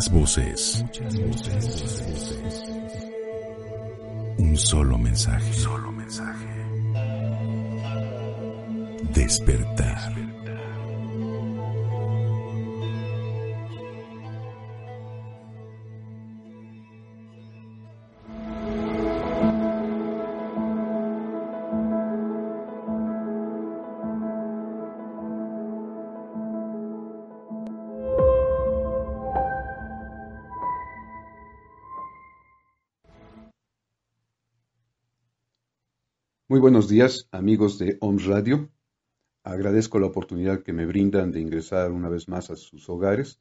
Muchas 0.00 0.12
voces. 0.12 0.84
Un 4.38 4.56
solo 4.56 4.96
mensaje. 4.96 5.52
Solo 5.52 5.92
mensaje. 5.92 6.46
Despertar. 9.12 10.39
Muy 36.50 36.58
buenos 36.58 36.88
días, 36.88 37.28
amigos 37.30 37.78
de 37.78 37.96
OMS 38.00 38.26
Radio. 38.26 38.72
Agradezco 39.44 40.00
la 40.00 40.08
oportunidad 40.08 40.64
que 40.64 40.72
me 40.72 40.84
brindan 40.84 41.30
de 41.30 41.38
ingresar 41.38 41.92
una 41.92 42.08
vez 42.08 42.28
más 42.28 42.50
a 42.50 42.56
sus 42.56 42.88
hogares 42.88 43.40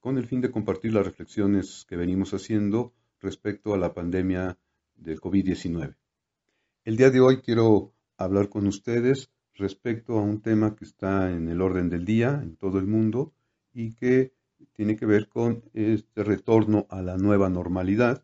con 0.00 0.18
el 0.18 0.26
fin 0.26 0.42
de 0.42 0.50
compartir 0.50 0.92
las 0.92 1.06
reflexiones 1.06 1.86
que 1.88 1.96
venimos 1.96 2.34
haciendo 2.34 2.92
respecto 3.20 3.72
a 3.72 3.78
la 3.78 3.94
pandemia 3.94 4.58
del 4.96 5.18
COVID-19. 5.18 5.96
El 6.84 6.98
día 6.98 7.08
de 7.08 7.20
hoy 7.20 7.38
quiero 7.38 7.94
hablar 8.18 8.50
con 8.50 8.66
ustedes 8.66 9.30
respecto 9.54 10.18
a 10.18 10.22
un 10.22 10.42
tema 10.42 10.76
que 10.76 10.84
está 10.84 11.32
en 11.32 11.48
el 11.48 11.62
orden 11.62 11.88
del 11.88 12.04
día 12.04 12.38
en 12.42 12.56
todo 12.56 12.78
el 12.78 12.86
mundo 12.86 13.32
y 13.72 13.94
que 13.94 14.34
tiene 14.74 14.96
que 14.96 15.06
ver 15.06 15.30
con 15.30 15.64
este 15.72 16.22
retorno 16.22 16.86
a 16.90 17.00
la 17.00 17.16
nueva 17.16 17.48
normalidad, 17.48 18.22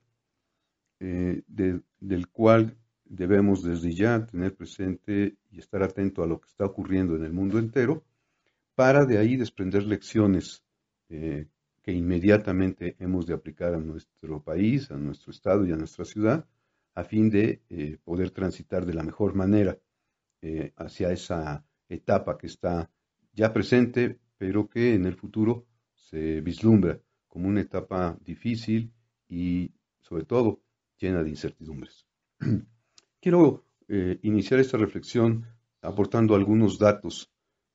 eh, 1.00 1.44
de, 1.46 1.80
del 2.00 2.28
cual 2.28 2.77
debemos 3.08 3.62
desde 3.62 3.92
ya 3.92 4.24
tener 4.26 4.54
presente 4.54 5.36
y 5.50 5.58
estar 5.58 5.82
atento 5.82 6.22
a 6.22 6.26
lo 6.26 6.40
que 6.40 6.48
está 6.48 6.64
ocurriendo 6.64 7.16
en 7.16 7.24
el 7.24 7.32
mundo 7.32 7.58
entero, 7.58 8.04
para 8.74 9.04
de 9.04 9.18
ahí 9.18 9.36
desprender 9.36 9.84
lecciones 9.84 10.62
eh, 11.08 11.46
que 11.82 11.92
inmediatamente 11.92 12.96
hemos 12.98 13.26
de 13.26 13.34
aplicar 13.34 13.74
a 13.74 13.80
nuestro 13.80 14.42
país, 14.42 14.90
a 14.90 14.96
nuestro 14.96 15.32
estado 15.32 15.66
y 15.66 15.72
a 15.72 15.76
nuestra 15.76 16.04
ciudad, 16.04 16.46
a 16.94 17.04
fin 17.04 17.30
de 17.30 17.62
eh, 17.70 17.98
poder 18.04 18.30
transitar 18.30 18.84
de 18.84 18.94
la 18.94 19.02
mejor 19.02 19.34
manera 19.34 19.78
eh, 20.42 20.72
hacia 20.76 21.10
esa 21.10 21.64
etapa 21.88 22.36
que 22.36 22.46
está 22.46 22.90
ya 23.32 23.52
presente, 23.52 24.18
pero 24.36 24.68
que 24.68 24.94
en 24.94 25.06
el 25.06 25.14
futuro 25.14 25.66
se 25.94 26.40
vislumbra 26.40 27.00
como 27.26 27.48
una 27.48 27.60
etapa 27.60 28.18
difícil 28.24 28.92
y 29.28 29.72
sobre 30.00 30.24
todo 30.24 30.60
llena 30.98 31.22
de 31.22 31.30
incertidumbres. 31.30 32.06
Quiero 33.20 33.64
eh, 33.88 34.20
iniciar 34.22 34.60
esta 34.60 34.76
reflexión 34.76 35.44
aportando 35.82 36.36
algunos 36.36 36.78
datos 36.78 37.28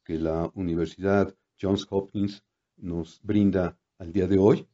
que 0.06 0.18
la 0.18 0.50
Universidad 0.56 1.36
Johns 1.62 1.86
Hopkins 1.90 2.46
nos 2.78 3.20
brinda 3.24 3.78
al 3.98 4.14
día 4.14 4.26
de 4.28 4.38
hoy 4.38 4.70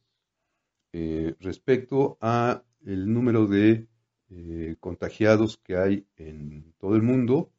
eh, 0.92 1.34
respecto 1.40 2.18
a 2.20 2.62
el 2.84 3.12
número 3.12 3.48
de 3.48 3.88
eh, 4.28 4.76
contagiados 4.78 5.58
que 5.58 5.76
hay 5.76 6.06
en 6.14 6.72
todo 6.78 6.94
el 6.94 7.02
mundo, 7.02 7.52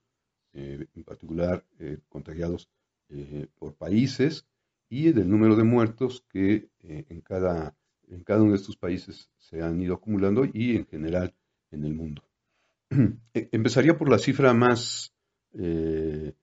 en 0.54 1.04
particular 1.06 1.66
contagiados 2.10 2.70
por 3.56 3.76
países 3.76 4.46
y 4.90 5.14
del 5.14 5.30
número 5.30 5.56
de 5.56 5.64
muertos 5.64 6.26
que 6.28 6.70
en, 6.82 7.22
cada, 7.22 7.74
en 8.10 8.22
cada 8.26 8.42
uno 8.42 8.52
de 8.52 8.58
estos 8.58 8.76
países 8.76 9.30
se 9.38 9.62
han 9.62 9.82
ido 9.82 9.96
acumulando 9.96 10.44
y 10.44 10.76
en 10.76 10.86
general 10.88 11.34
en 11.72 11.86
el 11.86 11.94
mundo. 11.94 12.22
E, 12.92 12.92
empezaría 13.52 13.98
por 13.98 14.10
la 14.10 14.18
cifra 14.18 14.54
más, 14.54 15.14
eh, 15.54 16.34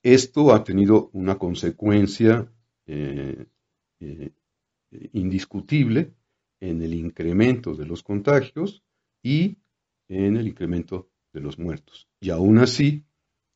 Esto 0.02 0.54
ha 0.54 0.64
tenido 0.64 1.10
una 1.12 1.36
consecuencia 1.36 2.50
eh, 2.86 3.46
eh, 4.00 4.32
indiscutible 5.12 6.14
en 6.58 6.82
el 6.82 6.94
incremento 6.94 7.74
de 7.74 7.86
los 7.86 8.02
contagios 8.02 8.82
y 9.22 9.58
en 10.08 10.36
el 10.36 10.48
incremento 10.48 11.10
de 11.32 11.40
los 11.40 11.58
muertos. 11.58 12.08
Y 12.20 12.30
aún 12.30 12.58
así, 12.58 13.04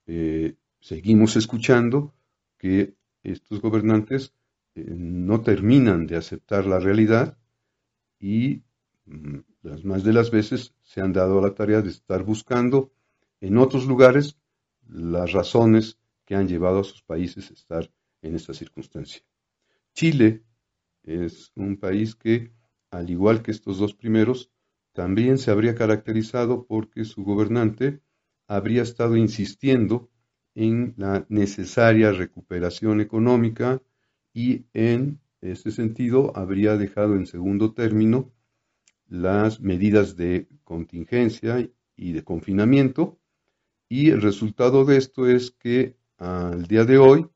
eh, 0.06 0.55
seguimos 0.81 1.37
escuchando 1.37 2.14
que 2.58 2.94
estos 3.23 3.61
gobernantes 3.61 4.35
no 4.75 5.40
terminan 5.40 6.06
de 6.06 6.17
aceptar 6.17 6.67
la 6.67 6.79
realidad 6.79 7.38
y 8.19 8.62
mm, 9.06 9.38
las 9.62 9.85
más 9.85 10.05
de 10.05 10.12
las 10.12 10.31
veces 10.31 10.75
se 10.82 11.00
han 11.00 11.12
dado 11.12 11.38
a 11.38 11.43
la 11.43 11.55
tarea 11.55 11.81
de 11.81 11.90
estar 11.90 12.23
buscando 12.23 12.93
en 13.40 13.56
otros 13.56 13.87
lugares 13.87 14.37
las 14.88 15.32
razones 15.32 15.99
que 16.25 16.35
han 16.35 16.49
llevado 16.49 16.81
a 16.81 16.85
sus 16.85 17.03
países 17.03 17.50
a 17.50 17.55
estar 17.55 17.91
en 18.23 18.35
esta 18.35 18.55
circunstancia. 18.55 19.23
Chile 19.94 20.43
es 21.03 21.53
un 21.55 21.76
país 21.76 22.15
que, 22.15 22.53
al 22.91 23.11
igual 23.11 23.43
que 23.43 23.50
estos 23.50 23.78
dos 23.78 23.95
primeros, 23.95 24.50
también 24.93 25.38
se 25.38 25.50
habría 25.50 25.75
caracterizado 25.75 26.66
porque 26.66 27.04
su 27.04 27.25
gobernante 27.25 28.00
habría 28.47 28.83
estado 28.83 29.16
insistiendo 29.16 30.11
en 30.54 30.95
la 30.97 31.26
necesaria 31.28 32.12
recuperación 32.12 33.00
económica 33.00 33.83
y 34.33 34.66
en 34.73 35.21
ese 35.40 35.73
sentido 35.73 36.33
habría 36.37 36.76
dejado 36.76 37.16
en 37.16 37.26
segundo 37.26 37.75
término 37.75 38.33
las 39.09 39.61
medidas 39.61 40.16
de 40.16 40.49
contingencia 40.62 41.69
y 41.97 42.12
de 42.12 42.25
confinamiento 42.25 43.19
y 43.88 44.11
el 44.11 44.23
resultado 44.23 44.85
de 44.85 44.97
esto 44.97 45.28
es 45.28 45.50
que 45.50 45.97
al 46.18 46.66
día 46.66 46.85
de 46.85 46.99
hoy 46.99 47.26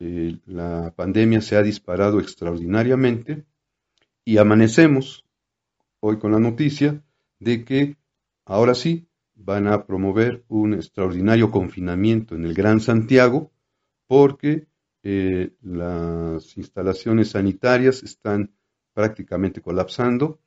eh, 0.00 0.38
la 0.46 0.92
pandemia 0.94 1.40
se 1.40 1.56
ha 1.56 1.62
disparado 1.62 2.20
extraordinariamente 2.20 3.44
y 4.24 4.38
amanecemos 4.38 5.24
hoy 6.00 6.18
con 6.18 6.32
la 6.32 6.38
noticia 6.38 7.02
de 7.40 7.64
que 7.64 7.96
ahora 8.44 8.74
sí 8.74 9.08
van 9.34 9.66
a 9.66 9.86
promover 9.86 10.44
un 10.48 10.74
extraordinario 10.74 11.50
confinamiento 11.50 12.34
en 12.34 12.44
el 12.44 12.54
Gran 12.54 12.80
Santiago 12.80 13.52
porque 14.06 14.66
eh, 15.02 15.52
las 15.62 16.56
instalaciones 16.56 17.30
sanitarias 17.30 18.02
están 18.02 18.52
prácticamente 18.92 19.60
colapsando 19.60 20.40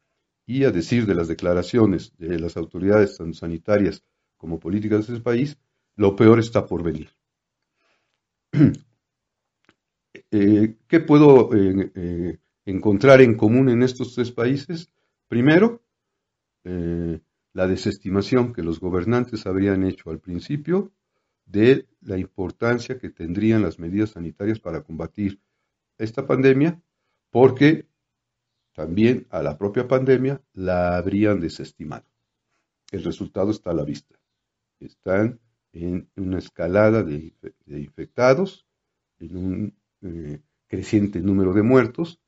y 0.46 0.66
a 0.66 0.72
decir 0.72 1.06
de 1.06 1.16
las 1.16 1.28
declaraciones 1.28 2.14
de 2.18 2.38
las 2.40 2.58
autoridades 2.58 3.18
tanto 3.18 3.38
sanitarias 3.38 4.04
como 4.38 4.60
políticas 4.60 5.08
de 5.08 5.14
ese 5.14 5.24
país, 5.24 5.58
lo 5.96 6.16
peor 6.16 6.40
está 6.40 6.66
por 6.66 6.84
venir. 6.84 7.10
Eh, 10.34 10.78
¿Qué 10.88 11.02
puedo 11.02 11.50
eh, 11.54 12.40
encontrar 12.66 13.20
en 13.22 13.36
común 13.36 13.68
en 13.70 13.84
estos 13.84 14.16
tres 14.16 14.32
países? 14.32 14.90
Primero, 15.28 15.84
la 16.64 17.68
desestimación 17.68 18.54
que 18.54 18.64
los 18.64 18.80
gobernantes 18.80 19.46
habrían 19.46 19.84
hecho 19.84 20.10
al 20.10 20.20
principio 20.20 20.94
de 21.46 21.88
la 22.02 22.18
importancia 22.18 22.98
que 22.98 23.10
tendrían 23.10 23.62
las 23.62 23.78
medidas 23.80 24.12
sanitarias 24.12 24.60
para 24.60 24.84
combatir 24.84 25.42
esta 25.98 26.26
pandemia, 26.26 26.82
porque 27.30 27.88
también 28.74 29.28
a 29.30 29.44
la 29.44 29.58
propia 29.58 29.88
pandemia 29.88 30.42
la 30.54 30.98
habrían 30.98 31.40
desestimado. 31.40 32.06
El 32.92 33.04
resultado 33.04 33.52
está 33.52 33.72
a 33.72 33.76
la 33.76 33.84
vista. 33.84 34.18
Están 34.80 35.40
en 35.74 36.10
una 36.16 36.40
escalada 36.40 37.04
de, 37.04 37.34
infectados, 37.68 38.66
en 39.20 39.38
un 39.38 39.76
eh, 40.02 40.42
creciente 40.68 41.20
número 41.22 41.54
de 41.54 41.64
muertos, 41.64 42.20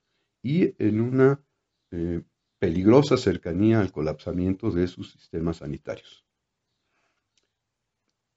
y 0.42 0.76
en 0.84 1.02
una 1.02 1.42
eh, 1.92 2.22
peligrosa 2.60 3.18
cercanía 3.18 3.80
al 3.80 3.92
colapsamiento 3.92 4.72
de 4.72 4.88
sus 4.88 5.12
sistemas 5.12 5.58
sanitarios. 5.58 6.26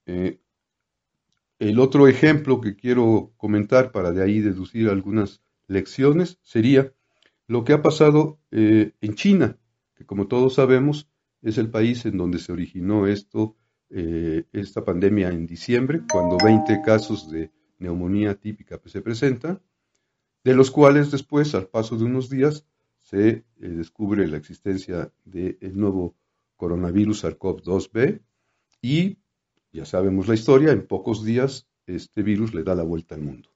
Eh, 0.07 0.39
el 1.59 1.81
otro 1.81 2.07
ejemplo 2.07 2.61
que 2.61 2.77
quiero 2.77 3.33
comentar 3.37 3.91
para 3.91 4.13
de 4.13 4.23
ahí 4.23 4.41
deducir 4.41 4.89
algunas 4.89 5.41
lecciones 5.67 6.39
sería 6.43 6.93
lo 7.49 7.65
que 7.65 7.73
ha 7.73 7.83
pasado 7.83 8.39
en 8.51 9.15
China, 9.15 9.59
que 9.95 10.05
como 10.05 10.27
todos 10.27 10.55
sabemos 10.55 11.09
es 11.43 11.59
el 11.59 11.71
país 11.71 12.05
en 12.05 12.19
donde 12.19 12.39
se 12.39 12.53
originó 12.53 13.07
esto, 13.07 13.57
eh, 13.91 14.45
esta 14.53 14.85
pandemia 14.85 15.29
en 15.29 15.47
diciembre, 15.47 16.03
cuando 16.11 16.37
20 16.43 16.83
casos 16.83 17.31
de 17.31 17.51
neumonía 17.79 18.35
típica 18.35 18.81
se 18.87 19.03
presentan, 19.03 19.63
de 20.45 20.55
los 20.55 20.71
cuales 20.71 21.11
después, 21.11 21.55
al 21.55 21.69
paso 21.69 21.97
de 21.97 22.05
unos 22.05 22.31
días, 22.31 22.67
se 23.01 23.29
eh, 23.29 23.45
descubre 23.59 24.27
la 24.27 24.37
existencia 24.37 25.13
del 25.25 25.79
nuevo 25.79 26.17
coronavirus 26.57 27.25
SARS-CoV-2B 27.25 28.23
y 28.83 29.19
ya 29.73 29.85
sabemos 29.85 30.27
la 30.27 30.35
historia, 30.35 30.73
en 30.73 30.87
pocos 30.87 31.25
días 31.25 31.69
este 31.87 32.23
virus 32.23 32.55
le 32.55 32.65
da 32.65 32.75
la 32.75 32.83
vuelta 32.83 33.15
al 33.15 33.23
mundo. 33.23 33.51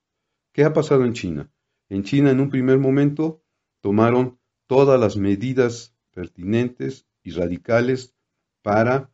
¿Qué 0.52 0.64
ha 0.64 0.72
pasado 0.72 1.04
en 1.04 1.14
China? 1.14 1.50
En 1.88 2.04
China 2.04 2.30
en 2.30 2.40
un 2.40 2.50
primer 2.50 2.78
momento 2.78 3.42
tomaron 3.80 4.38
todas 4.66 5.00
las 5.00 5.16
medidas 5.16 5.94
pertinentes 6.12 7.06
y 7.22 7.32
radicales 7.32 8.14
para 8.62 9.09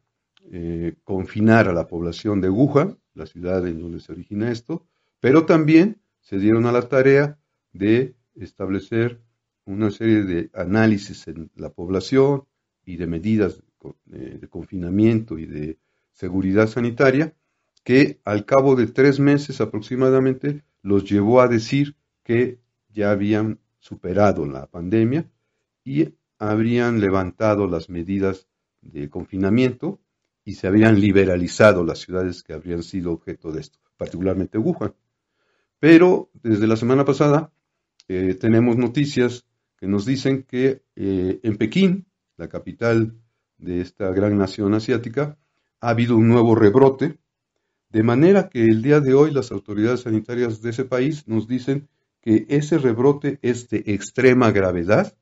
eh, 0.52 0.94
confinar 1.04 1.68
a 1.68 1.72
la 1.72 1.86
población 1.86 2.40
de 2.40 2.50
Wuhan, 2.50 2.98
la 3.14 3.26
ciudad 3.26 3.66
en 3.66 3.80
donde 3.80 4.00
se 4.00 4.12
origina 4.12 4.50
esto, 4.50 4.86
pero 5.20 5.46
también 5.46 6.00
se 6.20 6.38
dieron 6.38 6.66
a 6.66 6.72
la 6.72 6.88
tarea 6.88 7.38
de 7.72 8.14
establecer 8.34 9.20
una 9.64 9.90
serie 9.90 10.22
de 10.22 10.50
análisis 10.54 11.26
en 11.28 11.50
la 11.56 11.70
población 11.70 12.44
y 12.84 12.96
de 12.96 13.06
medidas 13.06 13.62
de, 14.04 14.38
de 14.38 14.48
confinamiento 14.48 15.38
y 15.38 15.46
de 15.46 15.78
seguridad 16.12 16.68
sanitaria, 16.68 17.34
que 17.82 18.20
al 18.24 18.44
cabo 18.44 18.76
de 18.76 18.86
tres 18.86 19.18
meses 19.18 19.60
aproximadamente 19.60 20.62
los 20.82 21.08
llevó 21.08 21.40
a 21.40 21.48
decir 21.48 21.96
que 22.22 22.60
ya 22.88 23.10
habían 23.10 23.58
superado 23.78 24.46
la 24.46 24.66
pandemia 24.66 25.30
y 25.84 26.14
habrían 26.38 27.00
levantado 27.00 27.66
las 27.66 27.88
medidas 27.88 28.48
de 28.80 29.08
confinamiento 29.10 30.00
y 30.46 30.54
se 30.54 30.68
habrían 30.68 30.98
liberalizado 31.00 31.84
las 31.84 31.98
ciudades 31.98 32.44
que 32.44 32.54
habrían 32.54 32.84
sido 32.84 33.12
objeto 33.12 33.50
de 33.50 33.60
esto, 33.60 33.80
particularmente 33.96 34.58
Wuhan. 34.58 34.94
Pero 35.80 36.30
desde 36.40 36.68
la 36.68 36.76
semana 36.76 37.04
pasada 37.04 37.52
eh, 38.06 38.34
tenemos 38.34 38.76
noticias 38.76 39.44
que 39.76 39.88
nos 39.88 40.06
dicen 40.06 40.44
que 40.44 40.82
eh, 40.94 41.40
en 41.42 41.56
Pekín, 41.56 42.06
la 42.36 42.48
capital 42.48 43.16
de 43.58 43.80
esta 43.80 44.12
gran 44.12 44.38
nación 44.38 44.72
asiática, 44.74 45.36
ha 45.80 45.88
habido 45.88 46.16
un 46.16 46.28
nuevo 46.28 46.54
rebrote, 46.54 47.18
de 47.90 48.02
manera 48.04 48.48
que 48.48 48.62
el 48.62 48.82
día 48.82 49.00
de 49.00 49.14
hoy 49.14 49.32
las 49.32 49.50
autoridades 49.50 50.02
sanitarias 50.02 50.62
de 50.62 50.70
ese 50.70 50.84
país 50.84 51.26
nos 51.26 51.48
dicen 51.48 51.88
que 52.20 52.46
ese 52.48 52.78
rebrote 52.78 53.40
es 53.42 53.68
de 53.68 53.82
extrema 53.86 54.52
gravedad, 54.52 55.16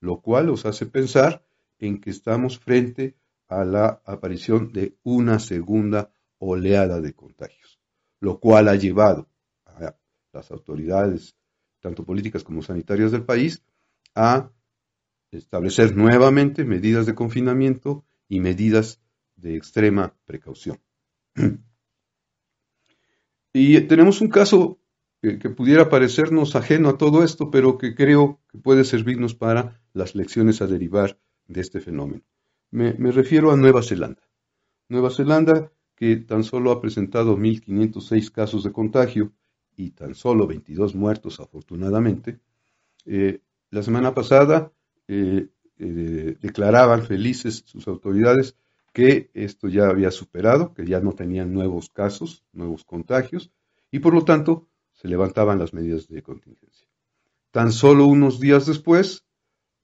lo 0.00 0.20
cual 0.20 0.46
nos 0.46 0.66
hace 0.66 0.86
pensar 0.86 1.46
en 1.78 2.00
que 2.00 2.10
estamos 2.10 2.58
frente 2.58 3.14
a 3.48 3.64
la 3.64 4.02
aparición 4.04 4.72
de 4.72 4.96
una 5.02 5.38
segunda 5.38 6.12
oleada 6.38 7.00
de 7.00 7.14
contagios, 7.14 7.80
lo 8.20 8.40
cual 8.40 8.68
ha 8.68 8.74
llevado 8.74 9.28
a 9.66 9.96
las 10.32 10.50
autoridades, 10.50 11.36
tanto 11.80 12.04
políticas 12.04 12.44
como 12.44 12.62
sanitarias 12.62 13.12
del 13.12 13.24
país, 13.24 13.62
a 14.14 14.50
establecer 15.30 15.96
nuevamente 15.96 16.64
medidas 16.64 17.06
de 17.06 17.14
confinamiento 17.14 18.04
y 18.28 18.40
medidas 18.40 19.00
de 19.36 19.56
extrema 19.56 20.16
precaución. 20.24 20.80
Y 23.56 23.80
tenemos 23.82 24.20
un 24.20 24.30
caso 24.30 24.80
que, 25.22 25.48
pudiera 25.48 25.88
parecernos 25.88 26.56
ajeno 26.56 26.88
a 26.88 26.98
todo 26.98 27.22
esto, 27.22 27.52
pero 27.52 27.78
que 27.78 27.94
creo 27.94 28.40
que 28.50 28.58
puede 28.58 28.82
servirnos 28.82 29.36
para 29.36 29.80
las 29.92 30.16
lecciones 30.16 30.60
a 30.60 30.66
derivar 30.66 31.20
de 31.46 31.60
este 31.60 31.80
fenómeno. 31.80 32.24
Me, 32.74 33.12
refiero 33.12 33.52
a 33.52 33.56
Nueva 33.56 33.84
Zelanda. 33.84 34.28
Nueva 34.88 35.08
Zelanda, 35.08 35.70
que 35.94 36.16
tan 36.16 36.42
solo 36.42 36.72
ha 36.72 36.80
presentado 36.80 37.36
1.506 37.36 38.32
casos 38.32 38.64
de 38.64 38.72
contagio 38.72 39.32
y 39.76 39.92
tan 39.92 40.16
solo 40.16 40.48
22 40.48 40.96
muertos, 40.96 41.38
afortunadamente, 41.38 42.40
eh, 43.06 43.38
la 43.70 43.84
semana 43.84 44.12
pasada 44.12 44.72
eh, 45.06 45.50
eh, 45.78 46.36
declaraban 46.40 47.04
felices 47.04 47.62
sus 47.64 47.86
autoridades 47.86 48.56
que 48.92 49.30
esto 49.34 49.68
ya 49.68 49.86
había 49.88 50.10
superado, 50.10 50.74
que 50.74 50.84
ya 50.84 50.98
no 50.98 51.12
tenían 51.12 51.54
nuevos 51.54 51.90
casos, 51.90 52.42
nuevos 52.52 52.82
contagios, 52.82 53.52
y 53.92 54.00
por 54.00 54.14
lo 54.14 54.24
tanto 54.24 54.66
se 54.94 55.06
levantaban 55.06 55.60
las 55.60 55.74
medidas 55.74 56.08
de 56.08 56.24
contingencia. 56.24 56.88
Tan 57.52 57.70
solo 57.70 58.06
unos 58.06 58.40
días 58.40 58.66
después, 58.66 59.24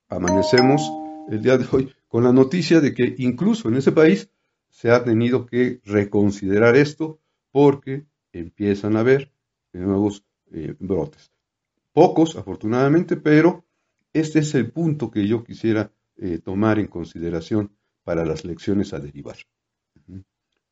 amanecemos 0.09 0.83
el 1.31 1.41
día 1.41 1.57
de 1.57 1.67
hoy 1.71 1.95
con 2.11 2.25
la 2.25 2.33
noticia 2.33 2.81
de 2.81 2.93
que 2.93 3.15
incluso 3.19 3.69
en 3.69 3.77
ese 3.77 3.93
país 3.93 4.29
se 4.69 4.91
ha 4.91 5.05
tenido 5.05 5.47
que 5.47 5.81
reconsiderar 5.85 6.75
esto 6.75 7.21
porque 7.53 8.05
empiezan 8.33 8.97
a 8.97 9.01
haber 9.01 9.33
nuevos 9.73 10.25
eh, 10.51 10.75
brotes. 10.81 11.31
Pocos, 11.93 12.35
afortunadamente, 12.35 13.17
pero 13.17 13.65
este 14.13 14.41
es 14.41 14.57
el 14.57 14.73
punto 14.73 15.13
que 15.13 15.29
yo 15.29 15.45
quisiera 15.45 15.93
eh, 16.17 16.39
tomar 16.39 16.81
en 16.81 16.89
consideración 16.89 17.77
para 18.03 18.27
las 18.27 18.45
lecciones 18.45 18.93
a 18.93 18.99
derivar. 18.99 19.37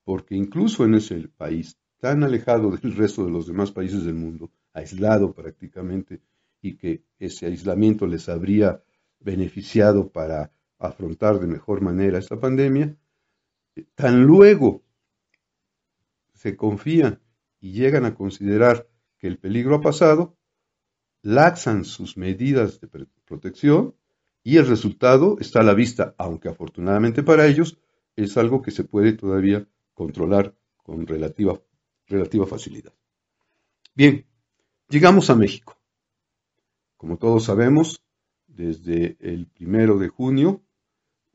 Porque 0.03 0.35
incluso 0.35 0.85
en 0.85 0.95
ese 0.95 1.29
país 1.29 1.79
tan 2.01 2.25
alejado 2.25 2.71
del 2.77 2.97
resto 2.97 3.25
de 3.25 3.31
los 3.31 3.47
demás 3.47 3.71
países 3.71 4.05
del 4.05 4.15
mundo, 4.15 4.51
aislado 4.73 5.33
prácticamente, 5.33 6.21
y 6.61 6.77
que 6.77 7.05
ese 7.21 7.47
aislamiento 7.47 8.09
les 8.09 8.29
habría 8.29 8.83
beneficiado 9.21 10.11
para 10.11 10.53
afrontar 10.79 11.41
de 11.41 11.47
mejor 11.47 11.81
manera 11.81 12.19
esta 12.19 12.39
pandemia, 12.39 12.97
tan 13.95 14.25
luego 14.25 14.83
se 16.35 16.57
confían 16.57 17.21
y 17.61 17.73
llegan 17.73 18.05
a 18.05 18.15
considerar 18.15 18.89
que 19.19 19.27
el 19.27 19.39
peligro 19.39 19.77
ha 19.77 19.81
pasado, 19.81 20.37
laxan 21.23 21.85
sus 21.85 22.17
medidas 22.17 22.81
de 22.81 22.89
protección 23.25 23.97
y 24.45 24.57
el 24.57 24.67
resultado 24.67 25.37
está 25.41 25.61
a 25.61 25.65
la 25.65 25.75
vista, 25.75 26.15
aunque 26.17 26.49
afortunadamente 26.49 27.23
para 27.23 27.47
ellos 27.47 27.79
es 28.17 28.37
algo 28.37 28.63
que 28.63 28.71
se 28.71 28.85
puede 28.85 29.13
todavía 29.13 29.67
controlar 29.95 30.55
con 30.83 31.07
relativa, 31.07 31.61
relativa 32.07 32.47
facilidad. 32.47 32.95
Bien, 33.95 34.27
llegamos 34.89 35.29
a 35.29 35.35
México. 35.35 35.77
Como 36.97 37.19
todos 37.19 37.45
sabemos, 37.45 38.03
desde 38.47 39.17
el 39.21 39.47
primero 39.47 39.99
de 39.99 40.09
junio, 40.09 40.63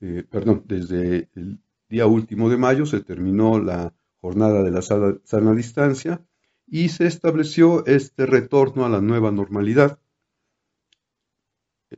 eh, 0.04 0.26
perdón, 0.30 0.64
desde 0.66 1.30
el 1.34 1.60
día 1.88 2.08
último 2.08 2.50
de 2.50 2.58
mayo 2.58 2.86
se 2.86 3.00
terminó 3.00 3.58
la 3.58 3.94
jornada 4.20 4.62
de 4.62 4.72
la 4.72 4.82
sana 4.82 5.54
distancia 5.54 6.22
y 6.68 6.90
se 6.90 7.08
estableció 7.08 7.86
este 7.86 8.26
retorno 8.26 8.86
a 8.86 8.90
la 8.90 9.00
nueva 9.00 9.32
normalidad 9.32 10.00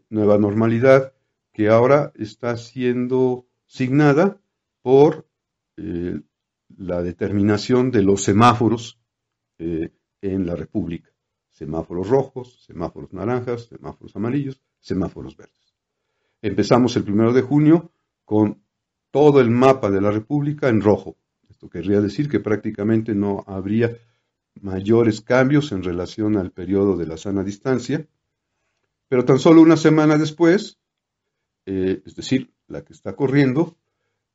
nueva 0.09 0.37
normalidad 0.37 1.13
que 1.51 1.69
ahora 1.69 2.11
está 2.15 2.57
siendo 2.57 3.47
signada 3.65 4.39
por 4.81 5.27
eh, 5.77 6.21
la 6.77 7.01
determinación 7.01 7.89
de 7.89 8.03
los 8.03 8.23
semáforos 8.23 8.99
eh, 9.57 9.89
en 10.21 10.45
la 10.45 10.55
República. 10.55 11.09
Semáforos 11.49 12.09
rojos, 12.09 12.65
semáforos 12.65 13.13
naranjas, 13.13 13.63
semáforos 13.65 14.15
amarillos, 14.15 14.61
semáforos 14.79 15.37
verdes. 15.37 15.75
Empezamos 16.41 16.95
el 16.97 17.03
primero 17.03 17.33
de 17.33 17.41
junio 17.41 17.91
con 18.25 18.61
todo 19.11 19.39
el 19.39 19.49
mapa 19.49 19.89
de 19.89 20.01
la 20.01 20.11
República 20.11 20.67
en 20.67 20.81
rojo. 20.81 21.15
Esto 21.49 21.69
querría 21.69 22.01
decir 22.01 22.27
que 22.27 22.39
prácticamente 22.41 23.15
no 23.15 23.43
habría 23.47 23.95
mayores 24.61 25.21
cambios 25.21 25.71
en 25.71 25.83
relación 25.83 26.35
al 26.37 26.51
periodo 26.51 26.97
de 26.97 27.07
la 27.07 27.17
sana 27.17 27.43
distancia 27.43 28.07
pero 29.07 29.25
tan 29.25 29.39
solo 29.39 29.61
una 29.61 29.77
semana 29.77 30.17
después, 30.17 30.77
eh, 31.65 32.01
es 32.05 32.15
decir, 32.15 32.53
la 32.67 32.83
que 32.83 32.93
está 32.93 33.15
corriendo, 33.15 33.77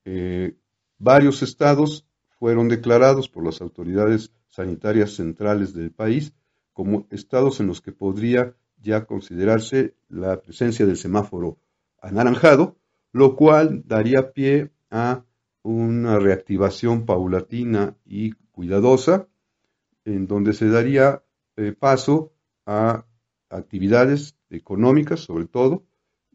eh, 0.05 0.57
varios 0.99 1.43
estados 1.43 2.07
fueron 2.39 2.69
declarados 2.69 3.29
por 3.29 3.45
las 3.45 3.61
autoridades 3.61 4.33
sanitarias 4.49 5.13
centrales 5.13 5.75
del 5.75 5.91
país 5.91 6.33
como 6.73 7.07
estados 7.11 7.61
en 7.61 7.67
los 7.67 7.81
que 7.81 7.93
podría 7.93 8.57
ya 8.79 9.05
considerarse 9.05 9.95
la 10.09 10.41
presencia 10.41 10.87
del 10.87 10.97
semáforo 10.97 11.59
anaranjado, 12.01 12.79
lo 13.13 13.37
cual 13.37 13.83
daría 13.87 14.33
pie 14.33 14.71
a 14.91 15.25
una 15.63 16.19
reactivación 16.19 17.07
paulatina 17.07 17.97
y 18.05 18.33
cuidadosa, 18.53 19.29
en 20.05 20.27
donde 20.27 20.53
se 20.53 20.69
daría 20.69 21.23
eh, 21.57 21.73
paso 21.73 22.33
a 22.67 23.05
actividades 23.49 24.37
económicas, 24.49 25.21
sobre 25.21 25.47
todo, 25.47 25.85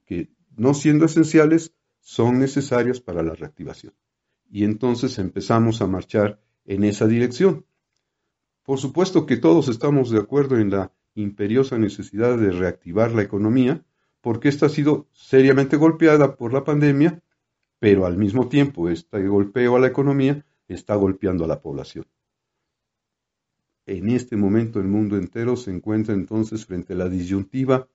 que 0.06 0.30
no 0.56 0.74
siendo 0.74 1.06
esenciales, 1.06 1.74
son 2.00 2.40
necesarias 2.40 3.00
para 3.00 3.24
la 3.24 3.34
reactivación. 3.34 3.94
Y 4.50 4.64
entonces 4.64 5.18
empezamos 5.18 5.82
a 5.82 5.88
marchar 5.88 6.40
en 6.66 6.84
esa 6.84 7.08
dirección. 7.08 7.66
Por 8.64 8.80
supuesto 8.80 9.26
que 9.26 9.38
todos 9.38 9.68
estamos 9.70 10.12
de 10.12 10.20
acuerdo 10.20 10.58
en 10.58 10.70
la 10.70 10.92
imperiosa 11.16 11.78
necesidad 11.78 12.38
de 12.38 12.52
reactivar 12.52 13.12
la 13.14 13.24
economía, 13.24 13.84
porque 14.26 14.50
esta 14.50 14.66
ha 14.66 14.70
sido 14.70 15.08
seriamente 15.14 15.78
golpeada 15.78 16.36
por 16.36 16.52
la 16.52 16.64
pandemia, 16.64 17.22
pero 17.78 18.08
al 18.08 18.18
mismo 18.18 18.50
tiempo 18.50 18.90
este 18.90 19.28
golpeo 19.28 19.76
a 19.76 19.80
la 19.80 19.86
economía 19.86 20.44
está 20.68 20.96
golpeando 20.96 21.46
a 21.46 21.48
la 21.48 21.62
población. 21.62 22.08
En 23.86 24.10
este 24.10 24.36
momento 24.36 24.80
el 24.80 24.88
mundo 24.88 25.16
entero 25.16 25.56
se 25.56 25.70
encuentra 25.70 26.16
entonces 26.16 26.66
frente 26.66 26.94
a 26.94 26.96
la 26.96 27.08
disyuntiva 27.08 27.88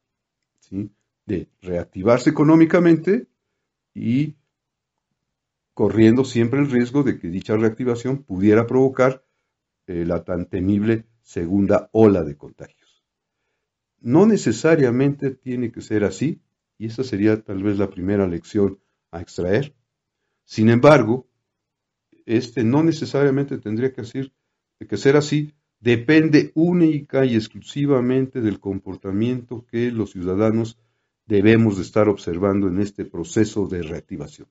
de 1.27 1.49
reactivarse 1.63 2.31
económicamente 2.31 3.27
y 3.93 4.37
corriendo 5.75 6.25
siempre 6.25 6.61
el 6.61 6.71
riesgo 6.71 7.03
de 7.03 7.19
que 7.19 7.27
dicha 7.27 7.57
reactivación 7.57 8.23
pudiera 8.23 8.69
provocar 8.69 9.25
eh, 9.89 10.05
la 10.07 10.23
tan 10.23 10.47
temible 10.47 11.07
segunda 11.23 11.91
ola 11.91 12.23
de 12.23 12.37
contagios. 12.37 12.80
No 14.01 14.27
necesariamente 14.27 15.31
tiene 15.31 15.71
que 15.71 15.81
ser 15.83 16.05
así, 16.05 16.41
y 16.79 16.87
esa 16.87 17.05
sería 17.05 17.43
tal 17.43 17.63
vez 17.63 17.79
la 17.79 17.91
primera 17.91 18.27
lección 18.27 18.79
a 19.11 19.21
extraer. 19.21 19.75
Sin 20.45 20.71
embargo, 20.71 21.29
este 22.25 22.65
no 22.65 22.83
necesariamente 22.83 23.59
tendría 23.59 23.93
que 23.93 24.05
ser, 24.05 24.33
que 24.79 24.97
ser 24.97 25.17
así, 25.17 25.53
depende 25.81 26.53
única 26.55 27.25
y 27.25 27.35
exclusivamente 27.35 28.41
del 28.41 28.61
comportamiento 28.61 29.67
que 29.67 29.91
los 29.91 30.13
ciudadanos 30.13 30.79
debemos 31.27 31.77
de 31.77 31.83
estar 31.83 32.09
observando 32.09 32.69
en 32.69 32.81
este 32.81 33.05
proceso 33.05 33.67
de 33.67 33.83
reactivación. 33.83 34.49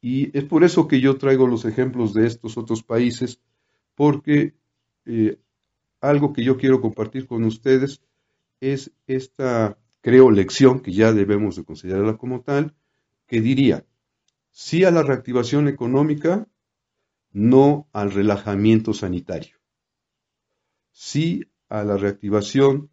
Y 0.00 0.36
es 0.36 0.44
por 0.44 0.64
eso 0.64 0.86
que 0.86 1.00
yo 1.00 1.16
traigo 1.16 1.46
los 1.46 1.64
ejemplos 1.64 2.12
de 2.12 2.26
estos 2.26 2.58
otros 2.58 2.82
países, 2.82 3.40
porque 3.94 4.54
eh, 5.06 5.38
algo 6.08 6.32
que 6.32 6.44
yo 6.44 6.56
quiero 6.56 6.80
compartir 6.80 7.26
con 7.26 7.44
ustedes 7.44 8.02
es 8.60 8.92
esta, 9.06 9.78
creo, 10.00 10.30
lección 10.30 10.80
que 10.80 10.92
ya 10.92 11.12
debemos 11.12 11.56
de 11.56 11.64
considerarla 11.64 12.16
como 12.16 12.42
tal, 12.42 12.74
que 13.26 13.40
diría, 13.40 13.86
sí 14.50 14.84
a 14.84 14.90
la 14.90 15.02
reactivación 15.02 15.66
económica, 15.68 16.48
no 17.30 17.88
al 17.92 18.12
relajamiento 18.12 18.92
sanitario. 18.92 19.56
Sí 20.92 21.44
a 21.68 21.82
la 21.82 21.96
reactivación 21.96 22.90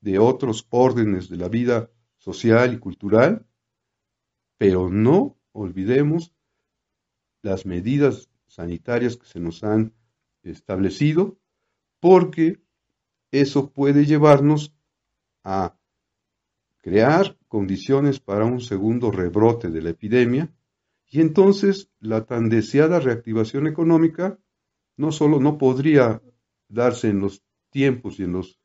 de 0.00 0.18
otros 0.18 0.66
órdenes 0.70 1.28
de 1.28 1.36
la 1.36 1.48
vida 1.48 1.90
social 2.16 2.74
y 2.74 2.78
cultural, 2.78 3.46
pero 4.58 4.90
no 4.90 5.38
olvidemos 5.52 6.34
las 7.42 7.66
medidas 7.66 8.30
sanitarias 8.46 9.16
que 9.16 9.26
se 9.26 9.40
nos 9.40 9.62
han 9.62 9.94
establecido, 10.42 11.38
porque 12.04 12.60
eso 13.30 13.72
puede 13.72 14.04
llevarnos 14.04 14.74
a 15.42 15.74
crear 16.82 17.38
condiciones 17.48 18.20
para 18.20 18.44
un 18.44 18.60
segundo 18.60 19.10
rebrote 19.10 19.70
de 19.70 19.80
la 19.80 19.88
epidemia. 19.88 20.54
Y 21.08 21.22
entonces 21.22 21.88
la 22.00 22.26
tan 22.26 22.50
deseada 22.50 23.00
reactivación 23.00 23.66
económica 23.66 24.38
no 24.98 25.12
solo 25.12 25.40
no 25.40 25.56
podría 25.56 26.20
darse 26.68 27.08
en 27.08 27.20
los 27.20 27.42
tiempos 27.70 28.20
y 28.20 28.24
en 28.24 28.32
los 28.32 28.60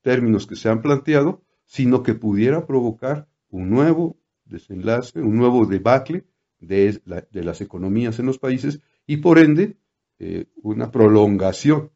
términos 0.00 0.46
que 0.46 0.54
se 0.54 0.68
han 0.68 0.80
planteado, 0.80 1.42
sino 1.64 2.04
que 2.04 2.14
pudiera 2.14 2.68
provocar 2.68 3.26
un 3.48 3.68
nuevo 3.68 4.16
desenlace, 4.44 5.20
un 5.20 5.34
nuevo 5.34 5.66
debacle 5.66 6.24
de, 6.60 7.02
las 7.32 7.60
economías 7.60 8.20
en 8.20 8.26
los 8.26 8.38
países 8.38 8.80
y 9.08 9.16
por 9.16 9.40
ende 9.40 9.76
eh, 10.20 10.46
una 10.62 10.92
prolongación 10.92 11.90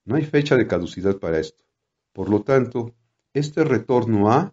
No 0.05 0.16
hay 0.16 0.25
fecha 0.25 0.57
de 0.57 0.66
caducidad 0.66 1.18
para 1.18 1.38
esto. 1.38 1.64
Por 2.12 2.29
lo 2.29 2.42
tanto, 2.42 2.94
este 3.33 3.64
retorno 3.64 4.31
a, 4.31 4.53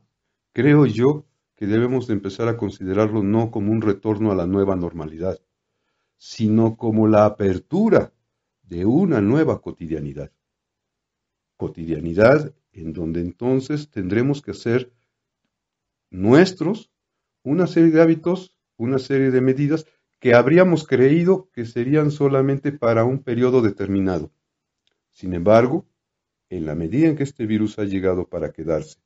creo 0.53 0.85
yo, 0.85 1.25
que 1.55 1.67
debemos 1.67 2.07
de 2.07 2.13
empezar 2.13 2.47
a 2.47 2.55
considerarlo 2.55 3.21
no 3.21 3.51
como 3.51 3.71
un 3.71 3.81
retorno 3.81 4.31
a 4.31 4.35
la 4.35 4.45
nueva 4.45 4.77
normalidad, 4.77 5.39
sino 6.19 6.75
como 6.75 7.07
la 7.07 7.25
apertura 7.25 8.13
de 8.61 8.85
una 8.85 9.21
nueva 9.21 9.61
cotidianidad. 9.61 10.31
Cotidianidad 11.55 12.53
en 12.73 12.93
donde 12.93 13.21
entonces 13.21 13.89
tendremos 13.89 14.41
que 14.41 14.51
hacer 14.51 14.91
nuestros 16.11 16.91
una 17.41 17.67
serie 17.67 17.91
de 17.91 18.01
hábitos, 18.01 18.53
una 18.77 18.99
serie 18.99 19.31
de 19.31 19.39
medidas 19.39 19.87
que 20.19 20.35
habríamos 20.35 20.85
creído 20.85 21.49
que 21.53 21.65
serían 21.65 22.11
solamente 22.11 22.73
para 22.73 23.05
un 23.05 23.23
periodo 23.23 23.61
determinado. 23.61 24.29
Sin 25.11 25.33
embargo, 25.33 25.87
en 26.49 26.65
la 26.65 26.75
medida 26.75 27.07
en 27.07 27.15
que 27.15 27.23
este 27.23 27.45
virus 27.45 27.79
ha 27.79 27.85
llegado 27.85 28.27
para 28.27 28.51
quedarse, 28.51 28.99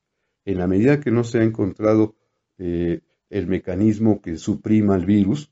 en 0.46 0.58
la 0.58 0.68
medida 0.68 1.00
que 1.00 1.12
no 1.12 1.24
se 1.24 1.40
ha 1.40 1.44
encontrado 1.44 2.16
eh, 2.58 3.02
el 3.30 3.48
mecanismo 3.48 4.20
que 4.20 4.36
suprima 4.38 4.96
el 4.96 5.06
virus, 5.06 5.52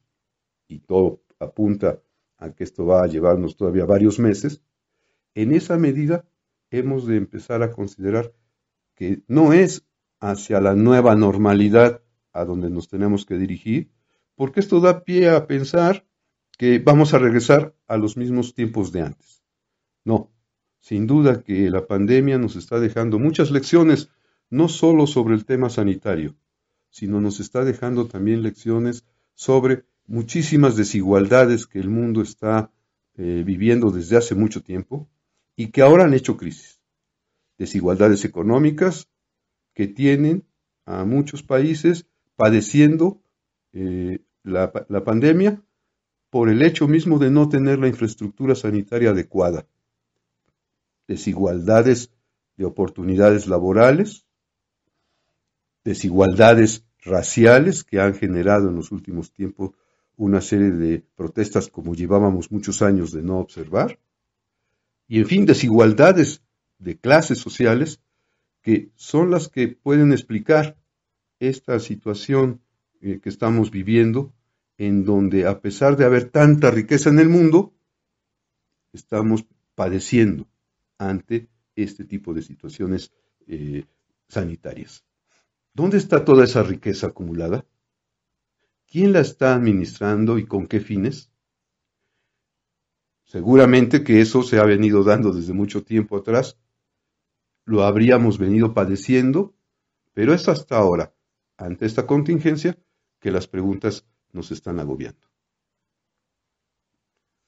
y 0.67 0.79
todo 0.79 1.20
apunta 1.41 2.01
a 2.37 2.51
que 2.51 2.63
esto 2.63 2.85
va 2.85 3.03
a 3.03 3.07
llevarnos 3.07 3.55
todavía 3.55 3.85
varios 3.85 4.19
meses, 4.19 4.61
en 5.35 5.53
esa 5.53 5.77
medida 5.77 6.25
hemos 6.69 7.05
de 7.05 7.17
empezar 7.17 7.63
a 7.63 7.71
considerar 7.71 8.33
que 8.95 9.23
no 9.27 9.53
es 9.53 9.85
hacia 10.19 10.61
la 10.61 10.75
nueva 10.75 11.15
normalidad 11.15 12.01
a 12.33 12.45
donde 12.45 12.69
nos 12.69 12.87
tenemos 12.87 13.25
que 13.25 13.37
dirigir, 13.37 13.91
porque 14.35 14.59
esto 14.59 14.79
da 14.79 15.03
pie 15.03 15.29
a 15.29 15.47
pensar 15.47 16.05
que 16.57 16.79
vamos 16.79 17.13
a 17.13 17.19
regresar 17.19 17.75
a 17.87 17.97
los 17.97 18.17
mismos 18.17 18.53
tiempos 18.53 18.91
de 18.91 19.01
antes. 19.01 19.43
No, 20.03 20.31
sin 20.79 21.07
duda 21.07 21.43
que 21.43 21.69
la 21.69 21.87
pandemia 21.87 22.37
nos 22.37 22.55
está 22.55 22.79
dejando 22.79 23.19
muchas 23.19 23.51
lecciones, 23.51 24.09
no 24.49 24.67
solo 24.67 25.07
sobre 25.07 25.35
el 25.35 25.45
tema 25.45 25.69
sanitario, 25.69 26.35
sino 26.89 27.21
nos 27.21 27.39
está 27.39 27.63
dejando 27.63 28.07
también 28.07 28.43
lecciones 28.43 29.05
sobre 29.33 29.85
muchísimas 30.07 30.75
desigualdades 30.75 31.67
que 31.67 31.79
el 31.79 31.89
mundo 31.89 32.21
está 32.21 32.71
eh, 33.15 33.43
viviendo 33.45 33.91
desde 33.91 34.17
hace 34.17 34.35
mucho 34.35 34.63
tiempo 34.63 35.09
y 35.55 35.67
que 35.67 35.81
ahora 35.81 36.05
han 36.05 36.13
hecho 36.13 36.37
crisis. 36.37 36.81
Desigualdades 37.57 38.25
económicas 38.25 39.09
que 39.73 39.87
tienen 39.87 40.45
a 40.85 41.05
muchos 41.05 41.43
países 41.43 42.07
padeciendo 42.35 43.21
eh, 43.73 44.19
la, 44.43 44.71
la 44.89 45.03
pandemia 45.03 45.61
por 46.29 46.49
el 46.49 46.61
hecho 46.61 46.87
mismo 46.87 47.19
de 47.19 47.29
no 47.29 47.49
tener 47.49 47.79
la 47.79 47.87
infraestructura 47.87 48.55
sanitaria 48.55 49.11
adecuada. 49.11 49.67
Desigualdades 51.07 52.11
de 52.55 52.65
oportunidades 52.65 53.47
laborales, 53.47 54.25
desigualdades 55.83 56.85
raciales 57.03 57.83
que 57.83 57.99
han 57.99 58.13
generado 58.13 58.69
en 58.69 58.75
los 58.75 58.91
últimos 58.91 59.31
tiempos 59.31 59.71
una 60.23 60.39
serie 60.39 60.69
de 60.69 61.03
protestas 61.15 61.67
como 61.67 61.95
llevábamos 61.95 62.51
muchos 62.51 62.83
años 62.83 63.11
de 63.11 63.23
no 63.23 63.39
observar, 63.39 63.97
y 65.07 65.17
en 65.19 65.25
fin, 65.25 65.45
desigualdades 65.47 66.43
de 66.77 66.95
clases 66.95 67.39
sociales 67.39 67.99
que 68.61 68.91
son 68.95 69.31
las 69.31 69.49
que 69.49 69.69
pueden 69.69 70.11
explicar 70.11 70.77
esta 71.39 71.79
situación 71.79 72.61
eh, 73.01 73.19
que 73.19 73.29
estamos 73.29 73.71
viviendo, 73.71 74.31
en 74.77 75.05
donde 75.05 75.47
a 75.47 75.59
pesar 75.59 75.97
de 75.97 76.05
haber 76.05 76.29
tanta 76.29 76.69
riqueza 76.69 77.09
en 77.09 77.17
el 77.17 77.27
mundo, 77.27 77.73
estamos 78.93 79.45
padeciendo 79.73 80.47
ante 80.99 81.47
este 81.75 82.05
tipo 82.05 82.31
de 82.35 82.43
situaciones 82.43 83.11
eh, 83.47 83.85
sanitarias. 84.27 85.03
¿Dónde 85.73 85.97
está 85.97 86.23
toda 86.23 86.43
esa 86.43 86.61
riqueza 86.61 87.07
acumulada? 87.07 87.65
¿Quién 88.91 89.13
la 89.13 89.21
está 89.21 89.55
administrando 89.55 90.37
y 90.37 90.45
con 90.45 90.67
qué 90.67 90.81
fines? 90.81 91.31
Seguramente 93.23 94.03
que 94.03 94.19
eso 94.19 94.43
se 94.43 94.59
ha 94.59 94.65
venido 94.65 95.05
dando 95.05 95.31
desde 95.31 95.53
mucho 95.53 95.85
tiempo 95.85 96.17
atrás, 96.17 96.59
lo 97.63 97.83
habríamos 97.83 98.37
venido 98.37 98.73
padeciendo, 98.73 99.55
pero 100.11 100.33
es 100.33 100.49
hasta 100.49 100.77
ahora, 100.77 101.15
ante 101.55 101.85
esta 101.85 102.05
contingencia, 102.05 102.77
que 103.21 103.31
las 103.31 103.47
preguntas 103.47 104.05
nos 104.33 104.51
están 104.51 104.79
agobiando. 104.81 105.25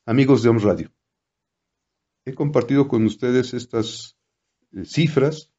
Amigos 0.05 0.43
de 0.43 0.49
OMS 0.49 0.63
Radio, 0.63 0.93
he 2.23 2.33
compartido 2.33 2.87
con 2.87 3.03
ustedes 3.03 3.53
estas 3.53 4.17
eh, 4.71 4.85
cifras 4.85 5.53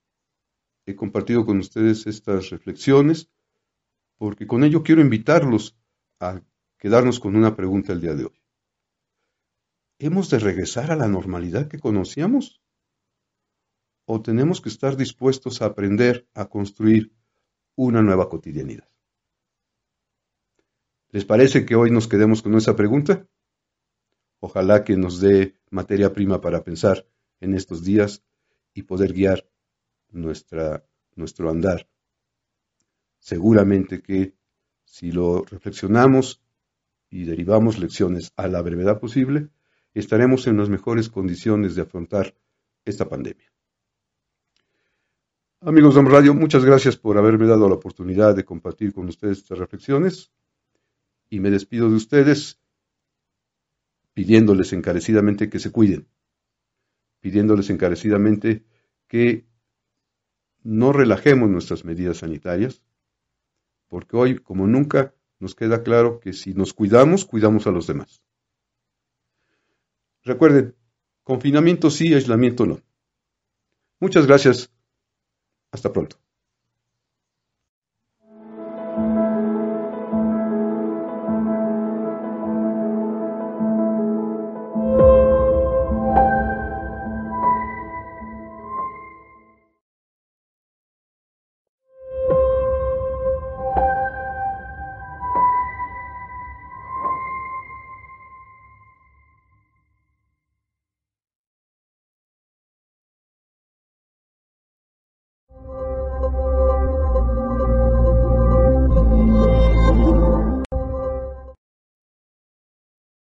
he 0.86 0.94
compartido 0.94 1.46
con 1.46 1.58
ustedes 1.58 2.06
estas 2.06 2.50
reflexiones, 2.50 3.30
porque 4.18 4.46
con 4.46 4.64
ello 4.64 4.82
quiero 4.82 5.00
invitarlos 5.00 5.76
a 6.20 6.40
quedarnos 6.78 7.20
con 7.20 7.36
una 7.36 7.56
pregunta 7.56 7.92
el 7.92 8.00
día 8.00 8.14
de 8.14 8.24
hoy. 8.26 8.42
¿Hemos 9.98 10.28
de 10.30 10.38
regresar 10.38 10.90
a 10.90 10.96
la 10.96 11.08
normalidad 11.08 11.68
que 11.68 11.78
conocíamos? 11.78 12.60
¿O 14.06 14.20
tenemos 14.20 14.60
que 14.60 14.68
estar 14.68 14.96
dispuestos 14.96 15.62
a 15.62 15.66
aprender 15.66 16.28
a 16.34 16.46
construir 16.46 17.12
una 17.76 18.02
nueva 18.02 18.28
cotidianidad? 18.28 18.88
¿Les 21.10 21.24
parece 21.24 21.64
que 21.64 21.76
hoy 21.76 21.90
nos 21.90 22.08
quedemos 22.08 22.42
con 22.42 22.54
esa 22.56 22.74
pregunta? 22.74 23.26
Ojalá 24.40 24.84
que 24.84 24.96
nos 24.96 25.20
dé 25.20 25.56
materia 25.70 26.12
prima 26.12 26.40
para 26.40 26.64
pensar 26.64 27.06
en 27.40 27.54
estos 27.54 27.84
días 27.84 28.22
y 28.74 28.82
poder 28.82 29.12
guiar 29.12 29.48
nuestra, 30.10 30.84
nuestro 31.14 31.50
andar. 31.50 31.88
Seguramente 33.24 34.02
que 34.02 34.34
si 34.84 35.10
lo 35.10 35.46
reflexionamos 35.46 36.42
y 37.08 37.24
derivamos 37.24 37.78
lecciones 37.78 38.34
a 38.36 38.48
la 38.48 38.60
brevedad 38.60 39.00
posible, 39.00 39.48
estaremos 39.94 40.46
en 40.46 40.58
las 40.58 40.68
mejores 40.68 41.08
condiciones 41.08 41.74
de 41.74 41.80
afrontar 41.80 42.36
esta 42.84 43.08
pandemia. 43.08 43.50
Amigos 45.62 45.94
de 45.94 46.02
Radio, 46.02 46.34
muchas 46.34 46.66
gracias 46.66 46.98
por 46.98 47.16
haberme 47.16 47.46
dado 47.46 47.66
la 47.66 47.76
oportunidad 47.76 48.36
de 48.36 48.44
compartir 48.44 48.92
con 48.92 49.08
ustedes 49.08 49.38
estas 49.38 49.56
reflexiones 49.56 50.30
y 51.30 51.40
me 51.40 51.50
despido 51.50 51.88
de 51.88 51.96
ustedes 51.96 52.60
pidiéndoles 54.12 54.74
encarecidamente 54.74 55.48
que 55.48 55.60
se 55.60 55.72
cuiden, 55.72 56.08
pidiéndoles 57.20 57.70
encarecidamente 57.70 58.66
que 59.08 59.46
no 60.62 60.92
relajemos 60.92 61.48
nuestras 61.48 61.86
medidas 61.86 62.18
sanitarias, 62.18 62.82
porque 63.94 64.16
hoy, 64.16 64.38
como 64.40 64.66
nunca, 64.66 65.14
nos 65.38 65.54
queda 65.54 65.84
claro 65.84 66.18
que 66.18 66.32
si 66.32 66.52
nos 66.52 66.74
cuidamos, 66.74 67.24
cuidamos 67.24 67.68
a 67.68 67.70
los 67.70 67.86
demás. 67.86 68.20
Recuerden, 70.24 70.74
confinamiento 71.22 71.90
sí, 71.90 72.12
aislamiento 72.12 72.66
no. 72.66 72.80
Muchas 74.00 74.26
gracias. 74.26 74.68
Hasta 75.70 75.92
pronto. 75.92 76.23